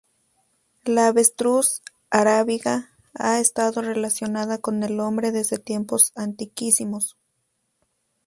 La 0.83 1.09
avestruz 1.09 1.83
arábiga 2.09 2.89
ha 3.13 3.39
estado 3.39 3.83
relacionada 3.83 4.57
con 4.57 4.81
el 4.81 4.99
hombre 4.99 5.31
desde 5.31 5.59
tiempos 5.59 6.11
antiquísimos. 6.15 7.17